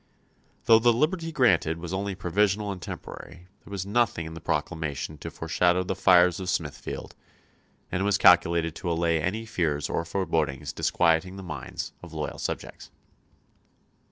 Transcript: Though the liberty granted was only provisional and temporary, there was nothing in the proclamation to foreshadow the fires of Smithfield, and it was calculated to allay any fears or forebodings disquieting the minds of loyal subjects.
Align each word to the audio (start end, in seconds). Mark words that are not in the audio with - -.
Though 0.65 0.79
the 0.79 0.91
liberty 0.91 1.31
granted 1.31 1.77
was 1.77 1.93
only 1.93 2.15
provisional 2.15 2.71
and 2.71 2.81
temporary, 2.81 3.49
there 3.63 3.69
was 3.69 3.85
nothing 3.85 4.25
in 4.25 4.33
the 4.33 4.41
proclamation 4.41 5.19
to 5.19 5.29
foreshadow 5.29 5.83
the 5.83 5.93
fires 5.93 6.39
of 6.39 6.49
Smithfield, 6.49 7.15
and 7.91 8.01
it 8.01 8.05
was 8.05 8.17
calculated 8.17 8.73
to 8.77 8.89
allay 8.91 9.21
any 9.21 9.45
fears 9.45 9.91
or 9.91 10.03
forebodings 10.03 10.73
disquieting 10.73 11.35
the 11.35 11.43
minds 11.43 11.93
of 12.01 12.13
loyal 12.13 12.39
subjects. 12.39 12.89